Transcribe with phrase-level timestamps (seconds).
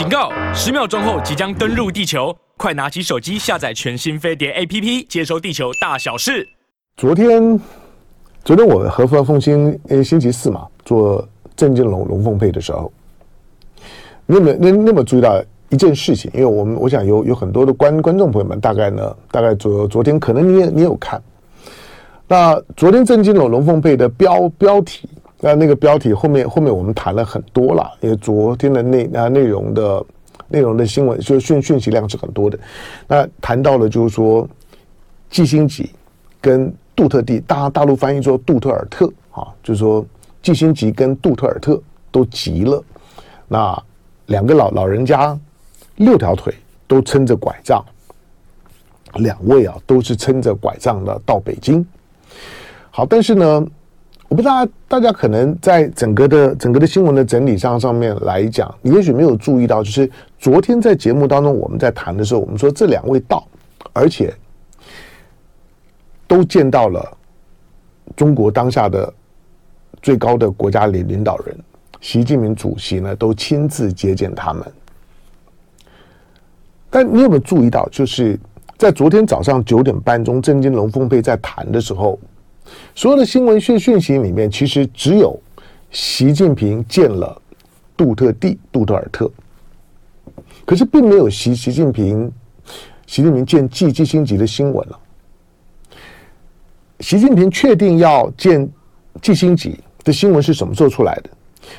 [0.00, 0.32] 警告！
[0.54, 6.48] 十秒钟后即将登陆地球，快拿起手机下载全新飞碟 APP，接收地球大小事。
[6.96, 7.60] 昨天，
[8.42, 12.90] 昨天我和风凤星，呃，星期四嘛，做郑金龙龙凤配的时候，
[14.24, 16.30] 你有没有那那么注意到一件事情？
[16.32, 21.22] 因为我们我想有有很多的观观众朋友们，大概呢，大概昨昨天可能你也你也有看。
[22.26, 25.06] 那昨天郑金龙龙凤配的标标题。
[25.42, 30.04] 那那个标题后面后面我们谈了很多了，因为昨天的内啊内容的
[30.48, 32.58] 内容的新闻就讯讯息量是很多的。
[33.08, 34.46] 那谈到了就是说，
[35.30, 35.90] 季辛吉
[36.42, 40.04] 跟杜特地，大大陆翻译做杜特尔特啊，就是说
[40.42, 42.84] 季辛吉跟杜特尔特都急了。
[43.48, 43.82] 那
[44.26, 45.34] 两个老老人家
[45.96, 46.54] 六条腿
[46.86, 47.82] 都撑着拐杖，
[49.14, 51.82] 两位啊都是撑着拐杖的到北京。
[52.90, 53.66] 好，但是呢。
[54.30, 60.08] 我不知道大家可能在整个的整个的新闻的整理上上面来讲，你也许没有注意到，就是
[60.38, 63.44] 昨天在节目当中我们在谈的时候，我们说这两位到，
[63.92, 64.32] 而且
[66.28, 67.04] 都见到了
[68.14, 69.12] 中国当下的
[70.00, 71.58] 最高的国家领领导人
[72.00, 74.64] 习近平主席呢，都亲自接见他们。
[76.88, 78.38] 但你有没有注意到，就是
[78.78, 82.16] 在昨天早上九点半钟，郑金龙凤佩在谈的时候。
[82.94, 85.38] 所有的新闻讯讯息里面，其实只有
[85.90, 87.40] 习近平见了
[87.96, 89.30] 杜特地、杜特尔特，
[90.64, 92.30] 可是并没有习习近平、
[93.06, 94.98] 习近平见季季辛吉的新闻了。
[97.00, 98.68] 习近平确定要见
[99.22, 101.30] 季辛吉的新闻是什么时候出来的？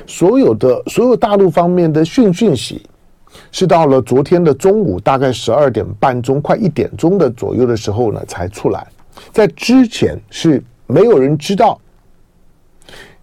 [0.06, 2.82] 所有的所有大陆方面的讯讯息，
[3.50, 8.86] 是到了昨天的中午，大概十二点半钟、快一点钟的左右的时候呢，才出来。
[9.30, 10.62] 在之前是。
[10.92, 11.80] 没有人知道，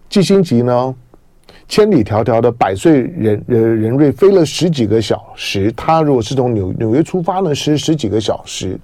[0.08, 0.94] 季星吉呢，
[1.68, 5.70] 千里迢迢的百岁人人人瑞飞了十几个小时。
[5.76, 8.76] 他如果是从纽纽约出发呢，十十几个小时，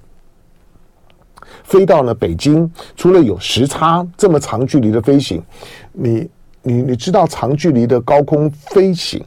[1.63, 5.43] 飞到了北京，除了有时差这么长距离的飞行，
[5.91, 6.29] 你
[6.61, 9.21] 你你知道长距离的高空飞行，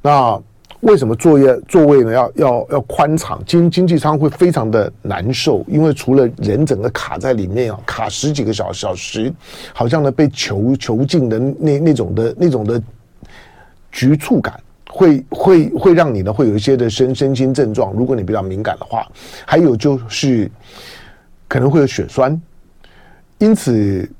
[0.00, 0.42] 那。
[0.80, 2.10] 为什么座位座位呢？
[2.10, 9.30] 要要要宽敞，经经济舱会非常的难受，因为除了人整个卡在里面啊，卡十几个小小时，
[9.74, 12.82] 好像呢被囚囚禁的那那种的那种的
[13.92, 14.58] 局促感，
[14.88, 17.92] 会会会让你呢会有一些的身身心症状。
[17.92, 19.06] 如果你比较敏感的话，
[19.44, 20.50] 还有就是
[21.46, 22.40] 可能会有血栓，
[23.36, 24.10] 因此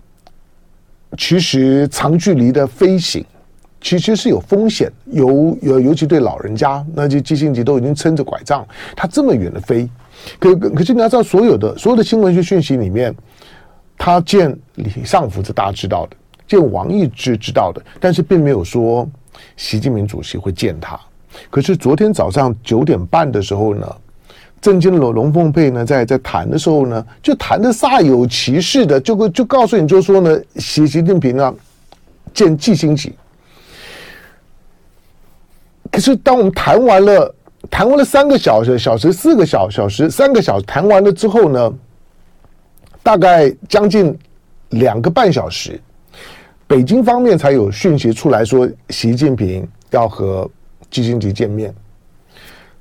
[1.16, 3.25] 其实长距离的飞行。
[3.81, 9.89] 其实是有风险，尤尤尤其对老人家，那就季辛吉都已经撑着拐杖，他这么远的飞，
[10.39, 13.15] 可可是你要知道，所有的所有的新闻讯息里面，
[13.97, 19.09] 他见李尚福是大家知道的，见王毅是知道的，但是并没有说
[19.57, 21.01] 习近平主席会见他。
[21.49, 23.97] 可是昨天早上九点半的时候呢，
[24.61, 31.55] 郑金龙龙凤配呢在在谈的时候呢，就谈的煞有其事的，就就告诉你，就说呢，习习近平啊
[32.35, 33.15] 见季辛吉。
[35.91, 37.34] 可是，当我们谈完了，
[37.69, 41.75] 谈完了三个小时、小时四个小小时、三个小时，谈完了之后呢，
[43.03, 44.17] 大概将近
[44.71, 45.81] 两个半小时，
[46.67, 50.49] 北京方面才有讯息出来说，习近平要和
[50.91, 51.75] 季辛吉见面。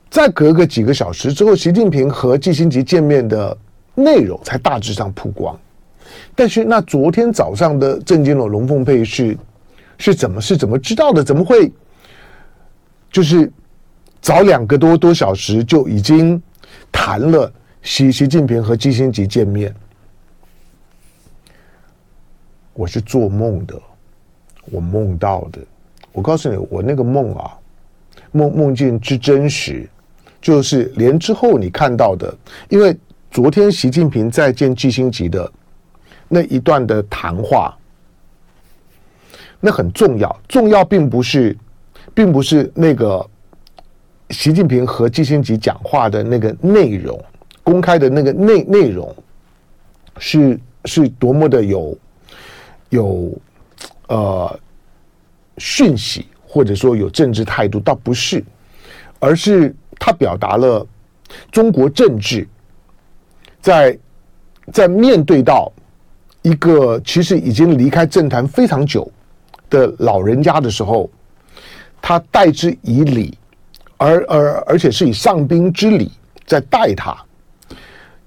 [0.09, 3.57] 再隔个几个小时之后，习近平和季辛吉见面的
[3.95, 5.59] 内容才大致上曝光。
[6.35, 9.35] 但是，那昨天早上的郑金龙龙凤配是
[9.97, 11.23] 是怎么是怎么知道的？
[11.23, 11.71] 怎么会？
[13.11, 13.51] 就是
[14.21, 16.41] 早两个多多小时就已经
[16.91, 19.73] 谈了习习近平和季辛吉见面，
[22.73, 23.81] 我是做梦的，
[24.65, 25.59] 我梦到的。
[26.11, 27.57] 我告诉你，我那个梦啊，
[28.31, 29.89] 梦梦境之真实，
[30.41, 32.35] 就是连之后你看到的，
[32.67, 32.95] 因为
[33.31, 35.51] 昨天习近平在见季辛吉的
[36.27, 37.75] 那一段的谈话，
[39.59, 41.57] 那很重要，重要并不是。
[42.13, 43.25] 并不是那个
[44.31, 47.19] 习近平和季辛吉讲话的那个内容，
[47.63, 49.15] 公开的那个内内容
[50.17, 51.97] 是是多么的有
[52.89, 53.37] 有
[54.07, 54.59] 呃
[55.57, 58.43] 讯息，或者说有政治态度，倒不是，
[59.19, 60.85] 而是他表达了
[61.51, 62.47] 中国政治
[63.61, 63.97] 在
[64.73, 65.71] 在面对到
[66.41, 69.09] 一个其实已经离开政坛非常久
[69.69, 71.09] 的老人家的时候。
[72.01, 73.37] 他待之以礼，
[73.97, 76.11] 而而而且是以上宾之礼
[76.45, 77.15] 在待他。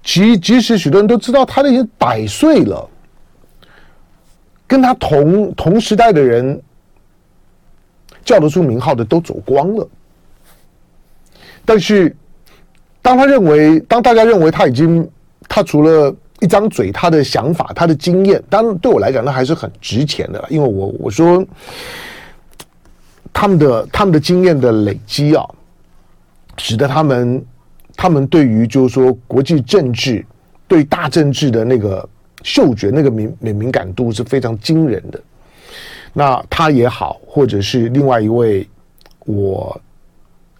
[0.03, 2.89] 即即使许多人都知道他已经百岁了，
[4.67, 6.61] 跟他同同时代的人
[8.25, 9.87] 叫得出名号的都走光了，
[11.63, 12.13] 但是
[13.01, 15.09] 当他认为，当大家认为他已经，
[15.47, 20.43] 他除了一张嘴，他的想法，他的经验，当然对我来讲，那还是很值钱的。
[20.49, 21.45] 因为我我说
[23.33, 25.43] 他们的他们的经验的累积啊，
[26.57, 27.43] 使得他们
[27.95, 30.23] 他们对于就是说国际政治
[30.67, 32.07] 对大政治的那个
[32.43, 35.19] 嗅觉那个敏敏敏感度是非常惊人的。
[36.13, 38.67] 那他也好，或者是另外一位
[39.25, 39.81] 我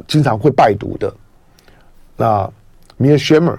[0.07, 1.13] 经常会拜读的
[2.17, 2.51] 那
[2.97, 3.57] 米尔谢默。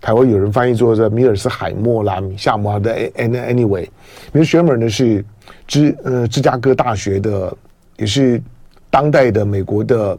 [0.00, 2.96] 台湾有人翻译作这米尔斯海默啦、米夏默的。
[3.10, 3.86] Anyway，
[4.32, 5.22] 米尔谢默呢是
[5.66, 7.54] 芝呃芝加哥大学的，
[8.00, 8.42] 也是
[8.88, 10.18] 当代的美国的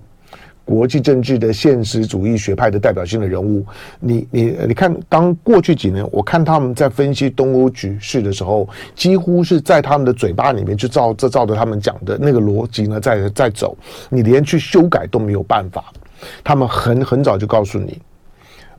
[0.64, 3.66] 国际政治的现实主义学派的代表性的人物。
[4.00, 13.76] 你你你看，当过去几年我看他们在分析东欧局势的时候，几乎是在他们的嘴巴里面就照这照着他们讲的那个逻辑呢在在走，
[14.10, 15.84] 你连去修改都没有办法。
[16.44, 18.00] 他们很很早就告诉你。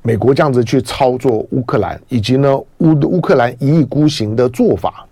[0.04, 5.06] 美国这样子去操作乌克兰，以及呢乌乌克兰一意孤行的做法，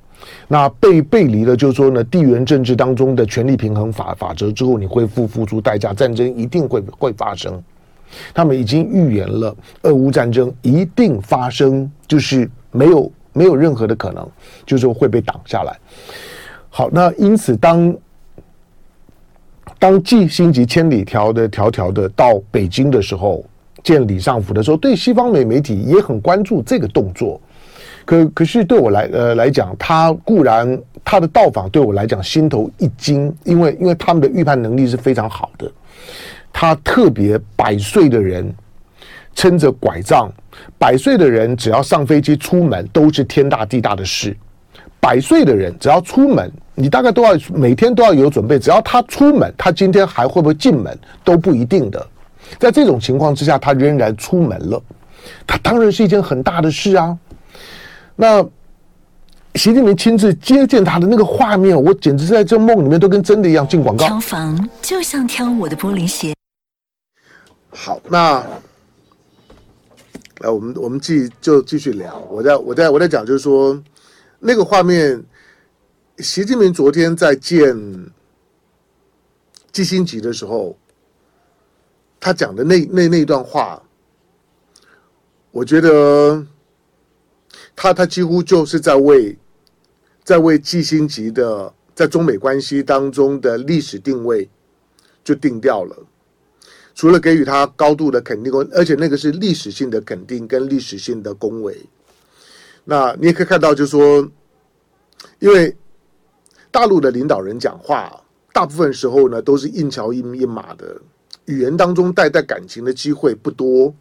[0.49, 7.63] 那背背离了就是说呢地缘政治当中的权力平衡法法则之后，你会付付出代价，战争一定会会发生。
[8.35, 14.29] 他们已经预言了俄乌战争一定发生，就是没有没有任何的可能，
[14.67, 15.79] 就是说会被挡下来。
[16.69, 17.97] 好，那因此当
[19.79, 23.45] 当季辛吉千里迢的迢迢的到北京的时候。
[23.83, 27.41] 见李尚福的时候，对西方美媒体也很关注这个动作。
[28.11, 35.71] 可可是对我来呃来讲，他固然他的到访对我来讲心头一惊，因为因为他们的预判能力是非常好的。
[36.53, 38.53] 他特别百岁的人
[39.33, 40.29] 撑着拐杖，
[40.77, 44.37] 百岁的人只要上飞机出门都是天大地大的事。
[44.99, 48.59] 百岁的人只要出门，你大概都要每天都要有准备。
[48.59, 52.05] 只要他出门，他今天还会不会进门都不一定的。
[52.59, 54.83] 在这种情况之下，他仍然出门了，
[55.47, 57.17] 他当然是一件很大的事啊。
[58.21, 58.47] 那
[59.55, 63.67] 习近平亲自接见他的那个画面，我简直是在这梦里面都跟真的一样。
[63.67, 66.35] 进广告，挑房就像挑我的玻璃鞋。
[67.71, 68.45] 好，那
[70.41, 72.19] 来我们我们继就继续聊。
[72.29, 73.83] 我在我在我在讲，就是说
[74.39, 75.25] 那个画面，
[76.19, 77.75] 习近平昨天在见
[79.73, 80.77] 季辛吉的时候。
[82.23, 83.83] 他讲的那那那段话，
[85.53, 86.45] 我觉得
[87.83, 89.35] 他他几乎就是在为
[90.23, 94.47] 在为季星级的在中美关系当中的历史定位
[95.25, 95.97] 就定掉了。
[96.95, 101.75] 除了给予他高度的肯定，而且那个是历史性的肯定跟历史性的恭维。
[102.85, 104.31] 那你也可以看到，就是说，
[105.39, 105.75] 因为
[106.71, 108.23] 大陆的领导人讲话，
[108.53, 111.01] 大部分时候呢都是硬桥硬硬马的。
[111.47, 113.93] 语言当中带带感情的机会不多，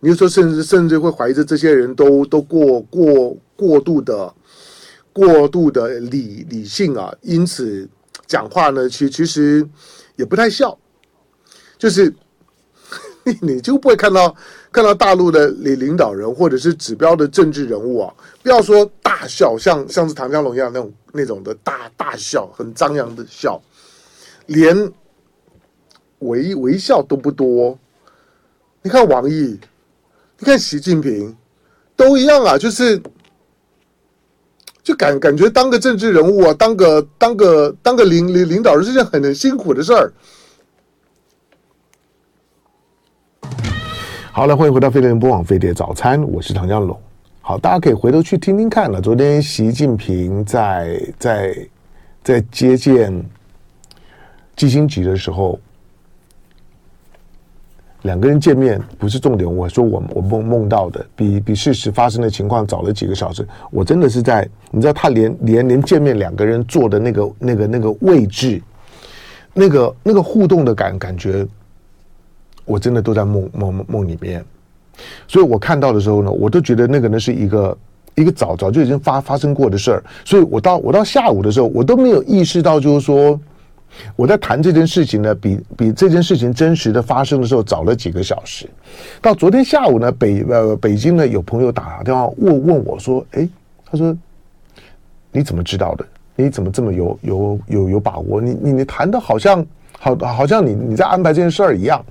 [0.00, 4.34] 你就说甚至甚至会怀疑着这些人都都过过过度的
[5.12, 7.88] 过度的理理性啊，因此
[8.26, 9.66] 讲话呢，其其实
[10.16, 10.76] 也不太笑，
[11.78, 12.12] 就是
[13.40, 14.34] 你就不会看到
[14.72, 23.60] 看到大陆的领领导人或者是指标的政治人物啊，不要说大笑，像像是唐江龙一样那种那种的大大笑，很张扬的笑，
[24.46, 24.92] 连。
[26.20, 27.78] 微微笑都不多，
[28.82, 29.58] 你看王毅，
[30.42, 31.36] 你看习近平，
[31.94, 32.98] 都一样啊，就是
[34.82, 40.10] 就感感觉当个政治人物啊，当个当个当个领领领导人是件很辛苦的事儿。
[44.32, 46.98] 好了，欢迎回到飞碟播网飞碟早餐，我是唐江龙。
[47.42, 48.98] 好，大家可以回头去听听看了。
[48.98, 51.68] 昨天习近平在在
[52.24, 53.12] 在接见
[54.56, 55.60] 季辛吉的时候。
[58.02, 63.46] 两个人见面不是重点，我说我我梦梦到的比比事实发生的情况早了几个小时。
[63.70, 68.62] 我真的是在，你知道，他连连连见面两个人坐的那个那个那个位置，
[69.52, 71.46] 那个那个互动的感感觉，
[72.64, 74.42] 我真的都在梦梦梦里面。
[75.28, 77.78] 所以我看到的时候呢，我都觉得那个呢是一个
[78.14, 80.04] 一个早早就已经发发生过的事儿。
[80.24, 83.38] 所以我到我到下午的时候，我都没有意识到，就是说。
[84.16, 88.68] 我在谈这件事情呢，比比这件事情真实的发生的时候早了几个小时。
[89.20, 93.48] 到昨天下午呢，北呃北京呢有朋友打电话问问我说：“哎，
[93.84, 94.16] 他说
[95.32, 96.06] 你怎么知道的？
[96.36, 98.40] 你怎么这么有有有有把握？
[98.40, 99.64] 你你你谈的好像
[99.98, 102.04] 好好像你你在安排这件事儿一样。”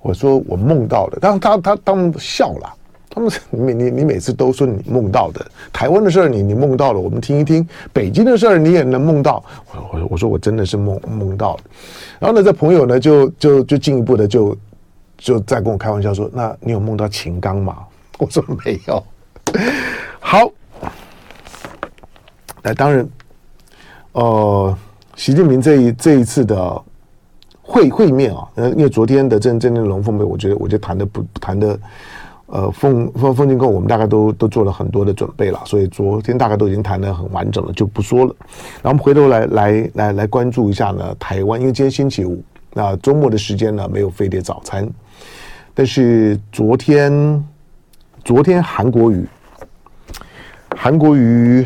[0.00, 2.74] 我说：“我梦到了。”当他他他们笑了，
[3.12, 9.44] 他们你你你每次都说你梦到的台湾的事儿，你你梦到了，我们听一听北京的事儿，你也能梦到。
[9.74, 11.62] 我我我说我真的是梦梦到了。
[12.20, 14.56] 然后呢，这朋友呢就就就进一步的就
[15.18, 17.78] 就在跟我开玩笑说：“那你有梦到秦刚吗？”
[18.16, 19.02] 我说没有。
[20.20, 20.48] 好，
[22.62, 23.08] 那，当然，
[24.12, 24.78] 呃，
[25.16, 26.82] 习近平这一这一次的
[27.60, 31.76] 会会面啊，呃，因为昨天的这这那龙凤杯，我觉得我就谈的不谈的。
[32.52, 38.34] 呃，凤凤凤金贡，我们大概都都做了很多的准备了，所以昨天大概都已经谈得很完整了，就不说了。
[38.82, 42.42] 然后我们回头来来来来关注一下呢，台湾，因为今天星期五，
[42.72, 44.84] 那周末的时间呢没有飞碟早餐，
[45.74, 47.44] 但是昨天
[48.24, 49.24] 昨天韩国瑜，
[50.76, 51.64] 韩国瑜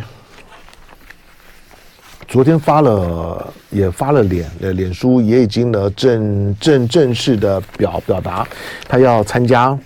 [2.29, 8.47] 昨天发了也发了脸的脸书，也已经呢正正正式的表表达
[8.87, 9.79] 他要参加。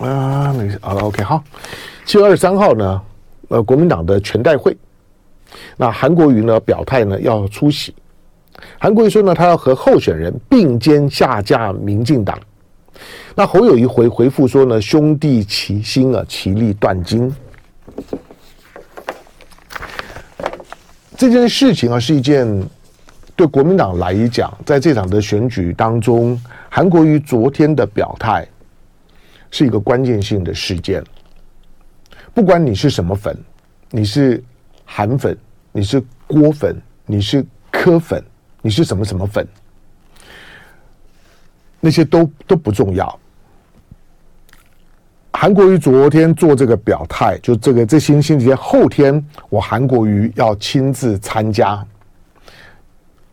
[0.00, 1.42] 啊，没事啊，OK，好。
[2.04, 3.02] 七月二十三号呢，
[3.48, 4.76] 呃，国民党的全代会，
[5.76, 7.94] 那韩国瑜呢表态呢要出席。
[8.78, 12.38] 韩国瑜说呢，他要和候选人并肩下架民进党。
[13.34, 17.34] 那侯友谊回回复说呢，兄弟齐心啊，其利断金。
[21.16, 22.46] 这件事情啊，是一件
[23.36, 28.46] 对国民党来讲，在这场的选举当中，韩国瑜昨天的表态。
[29.52, 31.04] 是一个关键性的事件。
[32.34, 33.38] 不管你是什么粉，
[33.90, 34.42] 你是
[34.84, 35.38] 韩粉，
[35.70, 38.20] 你是郭粉，你是柯粉，
[38.62, 39.46] 你是什么什么粉，
[41.78, 43.20] 那些都都不重要。
[45.34, 51.84] 韩国瑜昨天做这个表态，就这个这星星期天后天，我韩国瑜要亲自参加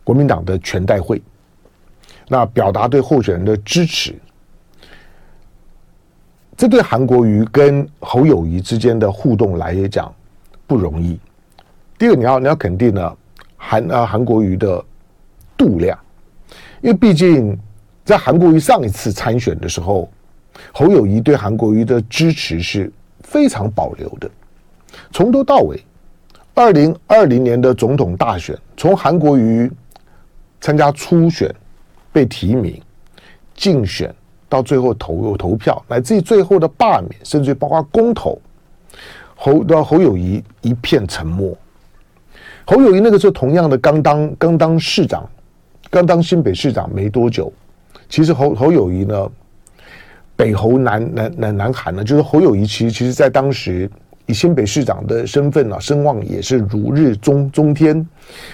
[0.02, 1.22] 国民党的全代会，
[2.28, 4.14] 那表达对候选人的支持。
[6.60, 10.14] 这对韩国瑜跟侯友谊之间的互动来讲
[10.66, 11.18] 不容易。
[11.96, 13.16] 第二，你要你要肯定呢，
[13.56, 14.84] 韩啊韩国瑜的
[15.56, 15.98] 度量，
[16.82, 17.58] 因为毕竟
[18.04, 20.12] 在韩国瑜上一次参选的时候，
[20.70, 24.30] 侯友谊对韩国瑜的支持是非常保留的，
[25.12, 25.82] 从头到尾，
[26.52, 29.72] 二零二零年的总统大选，从韩国瑜
[30.60, 31.50] 参加初选
[32.12, 32.78] 被提名
[33.54, 34.14] 竞选。
[34.50, 38.38] 到最后投投票，乃至于最后的罢免，甚至于包括公投，
[39.34, 41.56] 侯的侯友谊一片沉默。
[42.66, 45.26] 侯友谊那个时候同样的刚当刚当市长，
[45.88, 47.50] 刚当新北市长没多久，
[48.10, 49.30] 其实侯侯友谊呢，
[50.36, 53.90] 北侯南南南南韩呢，就是侯友谊其实其实在当时。
[54.30, 58.06] 以新北市长的身份啊，声望也是如日中中天。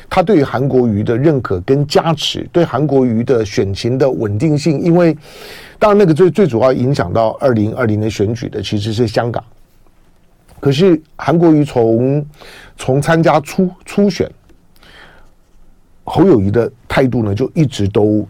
[0.09, 5.15] 他对于韩国瑜的认可跟加持，对韩国瑜的选情的稳定性，因为
[5.79, 9.45] 当然那个最最主要影响到二零二零年选举的其实是香港。
[10.59, 12.25] 可是韩国瑜从
[12.79, 14.31] 从参加初初选，
[16.05, 18.27] 侯友宜的态度呢，就一直都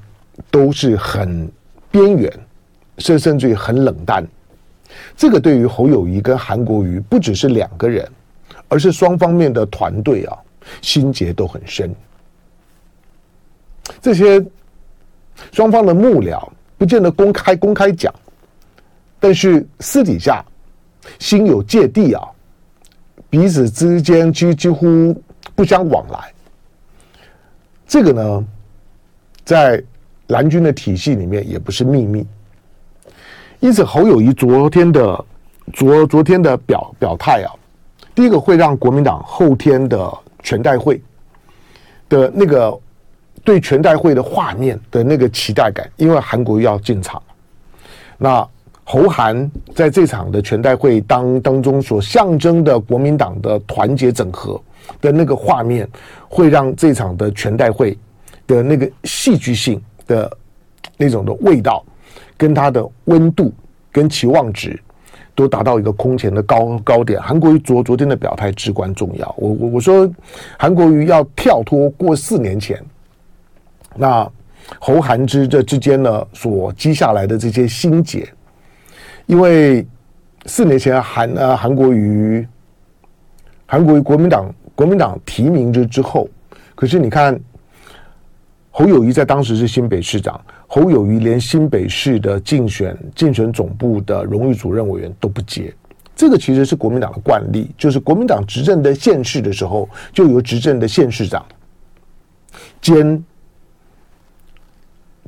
[0.50, 1.48] 都是很
[1.92, 2.32] 边缘，
[2.98, 4.26] 甚甚至于很冷淡。
[5.16, 8.08] 这个对于侯友谊跟韩国瑜不只是两个人，
[8.68, 10.36] 而是双方面的团队啊，
[10.82, 11.94] 心结都很深。
[14.00, 14.44] 这些
[15.52, 18.12] 双方的幕僚不见得公开公开讲，
[19.20, 20.44] 但是私底下
[21.18, 22.22] 心有芥蒂啊，
[23.30, 25.14] 彼此之间几几乎
[25.54, 26.32] 不相往来。
[27.86, 28.46] 这个呢，
[29.44, 29.82] 在
[30.26, 32.26] 蓝军的体系里面也不是秘密。
[33.60, 35.24] 因此，侯友谊昨天的
[35.72, 37.50] 昨昨天的表表态啊，
[38.14, 41.00] 第一个会让国民党后天的全代会
[42.08, 42.78] 的那个
[43.42, 47.20] 对全代会的画面的那个期待感，因为韩国要进场，
[48.18, 48.46] 那
[48.84, 54.60] 侯韩在这场的全代会当当中所象征的国民党的团结整合
[55.00, 55.88] 的那个画面，
[56.28, 57.98] 会让这场的全代会
[58.46, 60.30] 的那个戏剧性的
[60.96, 61.84] 那种的味道。
[62.36, 63.52] 跟他的温度
[63.92, 64.78] 跟期望值
[65.34, 67.20] 都达到一个空前的高高点。
[67.20, 69.34] 韩国瑜昨昨天的表态至关重要。
[69.38, 70.10] 我我我说，
[70.58, 72.82] 韩国瑜要跳脱过四年前
[73.94, 74.30] 那
[74.78, 78.28] 侯韩之这之间呢所积下来的这些心结，
[79.26, 79.86] 因为
[80.46, 82.46] 四年前韩呃韩国瑜
[83.66, 86.28] 韩国瑜国民党国民党提名之之后，
[86.74, 87.38] 可是你看
[88.78, 90.38] 侯友谊在当时是新北市长。
[90.66, 95.74] 侯友谊连新北市的竞选竞选总部的荣誉主任委员都不接，
[96.14, 101.42] 这个其实是国民党的惯例，就是国民党执政的县市的时候，就由执政的县市长
[102.82, 103.24] 兼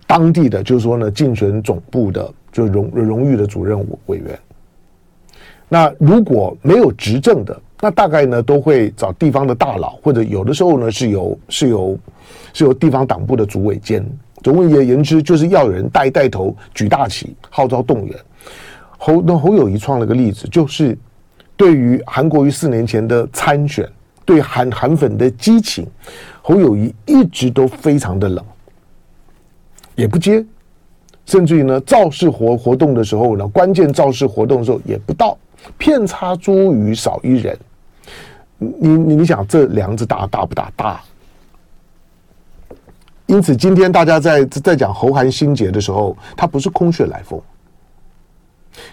[0.06, 4.38] 当地的，就是说呢，竞选总部的就荣荣誉的主任委员。
[5.70, 11.98] 那如果没有执政的，那大概呢都会找地方的大佬，或者有的时候呢是由是由
[12.52, 14.04] 是由地方党部的主委兼。
[14.42, 18.16] 总而言之，就是要有人带带头举大旗，号召动员。
[18.96, 20.96] 侯那侯友宜创了个例子，就是
[21.56, 23.88] 对于韩国瑜四年前的参选，
[24.24, 25.86] 对韩韩粉的激情，
[26.42, 28.44] 侯友宜一直都非常的冷，
[29.94, 30.44] 也不接，
[31.26, 35.36] 甚至于呢造势活活动的时候呢，关键造势活动的时候也不到，
[35.76, 37.56] 遍插茱萸少一人。
[38.58, 40.70] 你你你想这梁子大大不大？
[40.76, 41.00] 大。
[43.26, 47.40] 因此今天大家在在讲侯韩心结的时候，他不是空穴来风。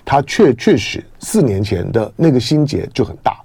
[0.03, 3.39] 他确确实四年前的那个心结就很大，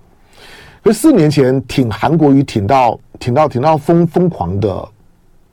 [0.83, 4.69] 可四年前挺韩国瑜挺到挺到挺到疯疯狂的《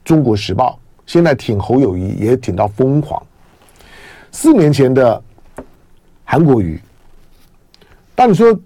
[0.02, 3.22] 中国时报》，现在挺侯友谊也挺到疯狂。
[4.32, 5.22] 四年前的
[6.24, 6.80] 韩国瑜，
[8.14, 8.58] 但你说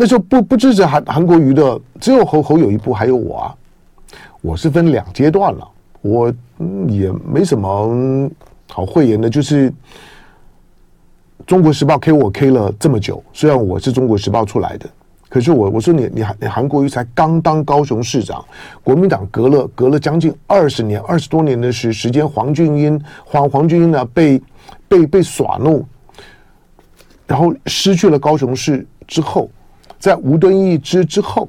[0.00, 3.54] 那时候不不支持韩韩国瑜的只有侯侯友一部还有我啊，
[4.40, 5.68] 我是分两阶段了，
[6.02, 6.32] 我
[6.86, 8.30] 也没什么
[8.68, 9.72] 好讳言的，就是。
[11.46, 14.86] 中国时报 K 我 K 了这么久，虽然我是中国时报出来的，
[15.30, 18.44] 可是我我说你你韩你韩国瑜才刚当高雄市长，
[18.84, 24.42] 国民党隔了隔了将近二十年二十多年的时时间，黄俊英黄黄俊英呢被
[24.88, 25.82] 被被耍弄，
[27.26, 29.48] 然后失去了高雄市之后，
[29.98, 31.48] 在吴敦义之之后，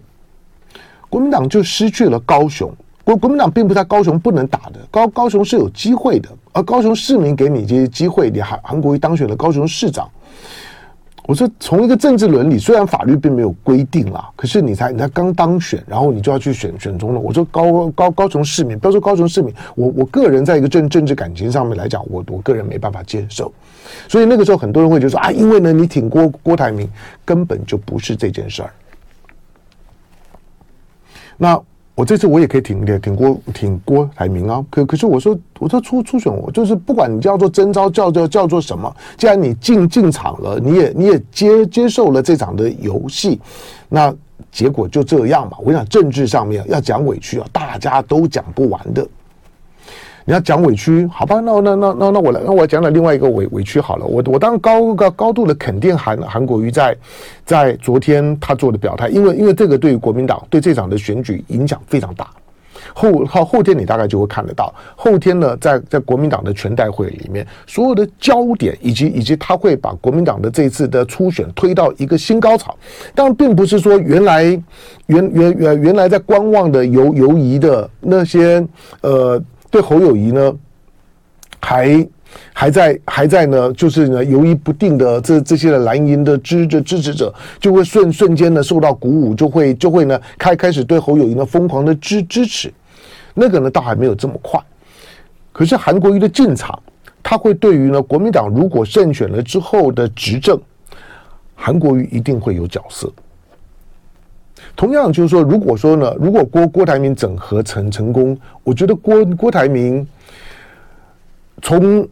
[1.10, 2.72] 国民党就失去了高雄。
[3.04, 10.08] 国国民党并不在高雄不能打的，高高雄是有机会的，而高雄市民给你这些机会，你韩韩国瑜当选了高雄市长。
[11.30, 17.24] 我说从一个政治伦理，虽然法律并没有规定啦，可是你才你才刚当选，然后你就要去选选总统。
[17.24, 23.54] 我说高高高雄市民，不要说高雄市民，我我个人在一个政政治感情上面来讲，我我个人没办法接受。
[24.08, 26.90] 所以那个时候很多人会觉得说啊，因为呢你挺郭郭台铭，
[27.24, 28.74] 根本就不是这件事儿。
[31.38, 31.62] 那。
[32.00, 43.38] 我这次我也可以挺挺挺郭挺郭台铭啊，可可是我说我说初初选我就是不管你叫做征召叫叫叫做什么，既然你进进场了，你也你也接接受了这场的游戏，
[43.90, 44.16] 那
[44.50, 45.58] 结果就这样嘛。
[45.62, 49.06] 我想政治上面要讲委屈啊，大家都讲不完的。
[50.30, 51.40] 你要讲委屈，好吧？
[51.40, 54.06] 那那那那那我来，那我讲讲另外一个委委屈好了。
[54.06, 56.96] 我我当然高高高度的肯定韩韩国瑜在
[57.44, 62.28] 在昨天他做的表态，因为因为这个对于国民党对这场的选举影响非常大。
[62.94, 72.78] 后后后天你大概就会看得到，后天呢在在国民党的全代会里面，所有的焦点以及以及他会把国民党的这次的初选推到一个新高潮。
[73.16, 74.44] 当然，并不是说原来
[75.08, 78.64] 原原原原来在观望的游游移的那些
[79.02, 79.42] 呃。
[79.72, 80.54] 对侯友谊呢，
[81.60, 82.08] 还
[82.54, 92.72] 还在还在呢，就是呢犹豫不定的这这些的蓝营的支持支持者，就会瞬瞬间呢受到鼓舞，就会就会呢开开始对侯友谊呢疯狂的支支持，
[93.34, 94.60] 那个呢倒还没有这么快，
[95.52, 96.82] 可是韩国瑜的进场，
[97.22, 100.60] 他会对于呢国民党如果胜选了之后的执政，
[101.56, 103.12] 韩国瑜一定会有角色。
[104.80, 110.08] 同样就是说，如果说呢，如果郭郭台铭整合成成功，我觉得郭郭台铭
[111.62, 112.08] 从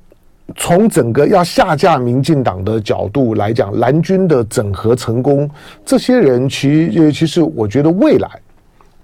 [0.53, 5.49] 从整个要下架民进党的角度来讲，蓝军的整合成功，
[5.85, 8.29] 这些人其实其实我觉得未来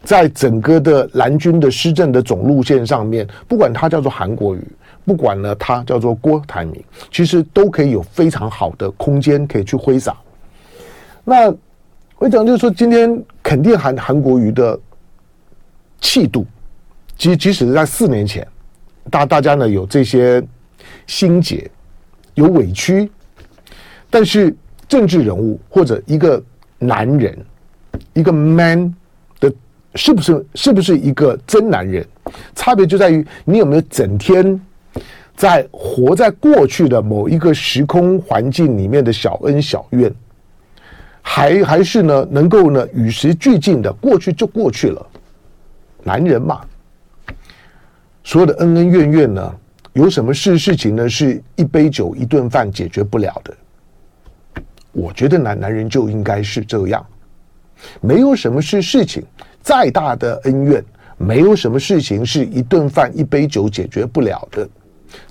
[0.04, 4.68] 在整个的蓝军的施政的总路线上面，不管他叫做韩国瑜，
[5.06, 10.14] 不管呢他叫做郭台铭，其实都可以有非常好的空间可以去挥洒。
[11.24, 11.56] 那。
[12.18, 14.80] 我讲就是说，今天肯定韩韩国瑜的
[16.00, 16.46] 气度，
[17.18, 18.48] 即即使是在四年前，
[19.10, 20.42] 大大家呢有这些
[21.06, 21.70] 心结，
[22.36, 23.12] 有委屈，
[24.10, 24.56] 但是
[24.88, 26.42] 政治人物或者一个
[26.80, 27.38] 男人，
[28.14, 28.94] 一个 man
[29.40, 29.52] 的，
[29.96, 32.06] 是不是是不是一个真男人？
[32.56, 34.60] 差别就在于你有没有整天
[35.36, 40.14] 在活在过去的某一个时空环境里面的小恩小怨。
[41.26, 45.04] 还还是呢，能够呢与时俱进的，过去就过去了。
[46.04, 46.62] 男人嘛，
[48.24, 49.56] 所有的恩恩怨怨呢，
[49.94, 53.56] 有什么事事情呢，是一杯酒一顿饭解决不了的？
[54.92, 57.04] 我觉得男男人就应该是这样，
[58.02, 59.24] 没有什么是事情，
[59.62, 60.84] 再大的恩怨，
[61.18, 64.68] 没有什么事情是一顿饭一杯酒解决不了的。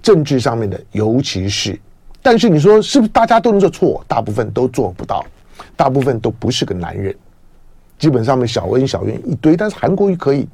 [0.00, 1.78] 政治上面的，尤其是，
[2.22, 4.05] 但是你说是不是大家都能做错？
[4.09, 5.24] 大部分都做不到。
[5.83, 7.12] 大部分都不是个男人，
[7.99, 10.49] 基本上面小恩小怨一堆，但是韩国瑜可以。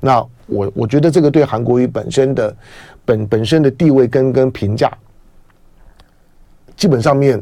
[0.00, 2.56] 那我我觉得这个对韩国瑜本身的
[3.04, 4.90] 本本身的地位跟跟评价，
[6.74, 7.38] 基本上面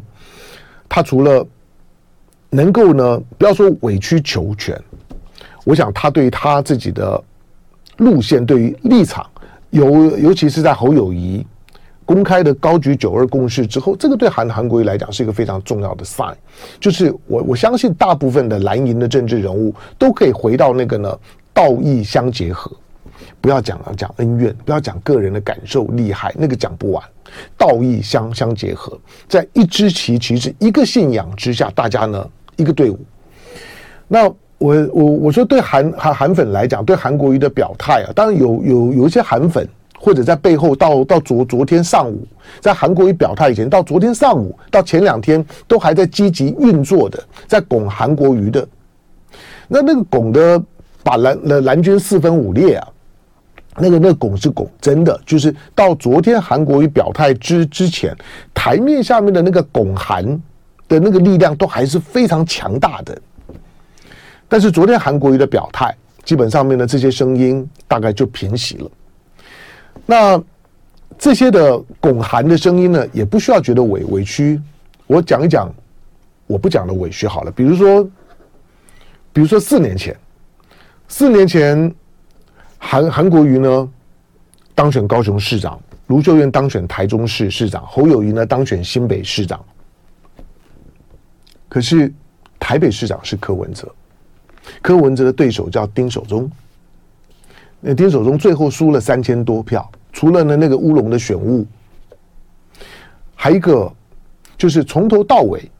[0.88, 1.46] 他除了
[2.50, 4.76] 能够呢，不要说委曲求全，
[5.64, 7.22] 我想他对他自己的
[7.98, 9.24] 路线、对于立场，
[9.70, 11.46] 尤尤其是在侯友宜
[12.04, 16.34] 公开的高举九二共识之后，这个对韩韩国瑜来讲是一个非常重要的 sign，
[16.78, 21.18] 就是我我相信大部分的蓝营的政治人物都可以回到那个呢，
[21.52, 22.70] 道义相结合。
[23.40, 27.02] 不要讲了，讲恩怨，不要讲个人的感受厉害，那个讲不完。
[27.56, 32.98] 道义相相结合，在一支旗旗帜一个信仰之下，大家呢一个队伍。
[34.08, 34.26] 那
[34.58, 39.66] 我我我说对韩韩韩粉来讲，对韩国瑜的表态啊，当然有有有一些韩粉
[40.04, 42.28] 或者在背后到到昨昨天上午，
[42.60, 48.68] 在韩国瑜表态以前，到昨天上午到前两天都还在积极运作的，在拱韩国瑜的。
[49.66, 50.62] 那那个拱的
[51.02, 52.86] 把蓝蓝蓝军四分五裂啊。
[53.78, 58.14] 那个那个拱是拱，真的就是到昨天韩国瑜表态之之前，
[58.52, 60.22] 台面下面的那个拱韩
[60.86, 63.18] 的那个力量都还是非常强大的。
[64.50, 68.90] 但是昨天韩国瑜的表态，基本上面的这些声音大概就平息了。
[70.06, 70.42] 那
[71.18, 74.60] 这些的拱韩的声音呢，也不需要觉得委委屈。
[75.06, 75.72] 我讲一讲，
[76.46, 77.50] 我不讲的委屈好了。
[77.50, 78.04] 比如说，
[79.32, 80.16] 比如说四年前，
[81.08, 81.94] 四年前。
[82.86, 83.90] 韩韩国瑜呢
[84.74, 89.64] 当选高雄市长，卢秀燕当选台中市市长，侯友谊呢当选新北市长。
[91.66, 92.12] 可是
[92.60, 93.90] 台北市长是柯文哲，
[94.82, 96.50] 柯文哲的对手叫丁守中。
[97.86, 101.66] 那丁守中最后输了三千多票，除了呢那个乌龙的选务，
[103.34, 103.92] 还一个
[104.56, 105.70] 就是从头到尾，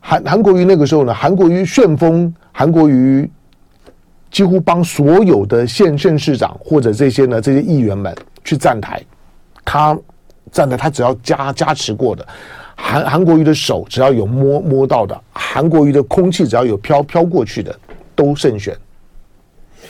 [0.00, 3.30] 韩韩国瑜那个时候呢，韩国瑜旋风，韩国瑜。
[4.30, 8.98] 几乎帮所有的县县市长或者这些呢这些议员们去站台，
[9.62, 9.94] 他
[10.50, 12.26] 站台，他只要加加持过的
[12.74, 17.78] 韩韩国瑜的手只要有摸摸到的，韩国瑜的空气只要有飘飘过去的
[18.16, 18.74] 都胜选。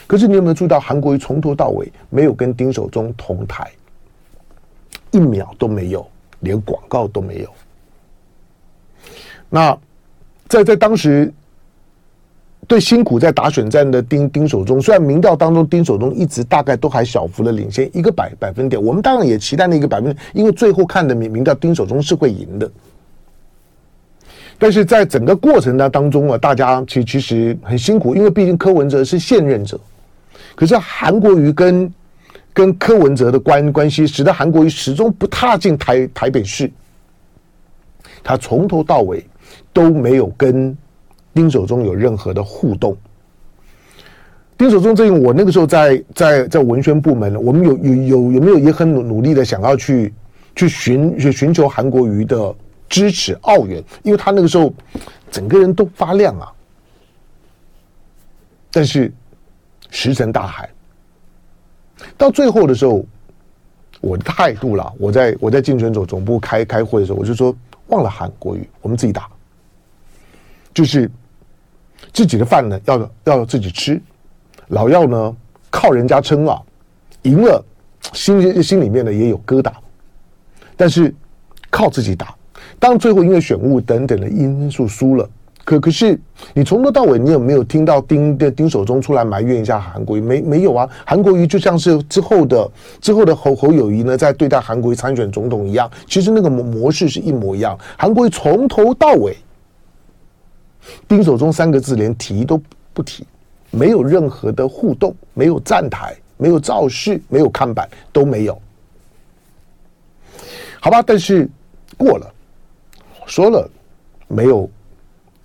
[0.07, 3.71] 可是你有没有注意到韩国瑜从头到尾没有跟丁守中同台，
[5.11, 6.05] 一秒都没有，
[6.39, 7.49] 连广告都没有。
[9.49, 9.77] 那
[10.47, 11.31] 在在当时。
[12.65, 22.71] 对辛苦在打选战的丁丁守中，虽然民调当中丁守中一直大概都还小幅的领先一个百百分点，我们当然也期待那个百分点，因为最后看的民民调丁守中是会赢的。
[24.57, 29.77] 但是在整个过程的当中啊，大家其其实很辛苦，因为毕竟柯文哲是现任者，
[30.55, 31.93] 可是韩国瑜跟
[32.53, 36.71] 跟柯文哲的关关系，使得韩国瑜始终不踏进台台北市，
[38.23, 39.25] 他从头到尾
[39.71, 40.75] 都没有跟。
[41.35, 42.95] 丁守中有任何的互动？
[44.55, 50.13] 丁守中这个，我那个时候在在在文宣部门，我们有有有有没有也很努努力的想要去
[50.55, 52.55] 去寻去寻求韩国瑜的
[52.87, 54.71] 支持奥援，因为他那个时候
[55.31, 56.53] 整个人都发亮啊。
[58.71, 59.11] 但是
[59.93, 60.67] 石沉大海，
[62.17, 63.05] 到最后的时候，
[64.01, 67.55] 我的态度啦，我在我在竞选总总部开开会的时候，我就说
[67.87, 69.29] 忘了韩国语，我们自己打，
[70.73, 71.09] 就是。
[72.11, 73.99] 自己的饭呢，要要自己吃，
[74.67, 75.35] 老要呢
[75.71, 76.61] 靠人家撑啊，
[77.21, 77.63] 赢了
[78.11, 79.71] 心心里面呢也有疙瘩，
[80.75, 81.15] 但是
[81.71, 82.35] 靠自己打。
[82.77, 85.27] 当最后因为选务等等的因素输了，
[85.65, 86.19] 可可是
[86.53, 90.21] 你从头到尾你有没有听到丁的丁守中出来埋怨一下韩国瑜？
[90.21, 90.89] 没没有啊？
[91.05, 97.77] 韩国瑜就像是之后的之后的侯侯友谊呢，在对待韩国瑜参选总统一样，其实那个模模式是一模一样。
[97.97, 99.37] 韩国瑜从头到尾。
[101.07, 102.61] 丁守中三个字连提都
[102.93, 103.25] 不提，
[103.71, 108.61] 没有任何的互动，没有站台，没有造势，没有看板，都没有。
[110.81, 111.49] 好吧，但是
[111.97, 112.29] 过了，
[113.25, 113.65] 说了，
[114.27, 114.69] 没有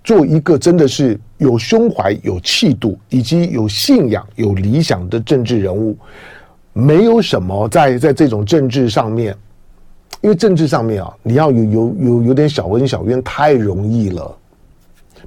[0.09, 5.95] 做一个真的是有胸怀、有气度以及有信仰、有理想的政治人物，
[6.73, 9.37] 没有什么在在这种政治上面，
[10.21, 14.35] 因为政治上面啊，你要有有有有点小恩小怨太容易了。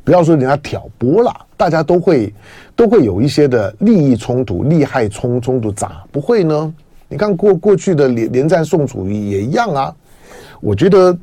[0.02, 2.34] 不要说人家挑拨了，大家都会
[2.74, 6.74] 都会有一些的利益冲突、利害冲冲突，咋不会呢？
[7.06, 9.94] 你看过过去的连连战宋楚瑜也一样啊。
[10.60, 11.16] 我觉得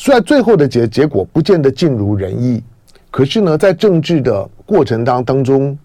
[0.00, 2.62] 虽然最后的结结果不见得尽如人意，
[3.10, 5.76] 可是呢，在政治的过程当当中，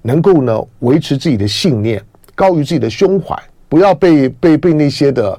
[0.00, 2.02] 能够呢维持自己的信念，
[2.34, 5.38] 高于自己的胸怀，不要被被被那些的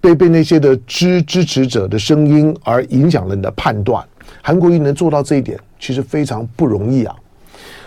[0.00, 4.02] 被被那些的支支持者的声音而影响了你的判断。
[4.40, 7.16] 韩国瑜能做到这一点，其实非常不容易啊。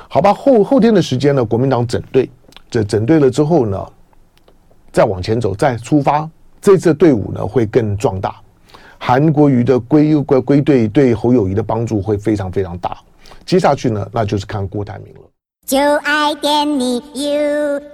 [0.10, 2.30] 好吧，后后天的时间呢，国民党整队，
[2.70, 3.82] 这整队了之后呢，
[4.92, 6.30] 再往前走，再出发，
[6.60, 8.36] 这次队伍呢会更壮大。
[9.00, 12.98] 韩国瑜的归归归队对侯友谊的帮助会非常非常大，
[13.46, 15.22] 接下去呢，那就是看郭台铭了。
[15.66, 17.88] 就爱点你 UFO。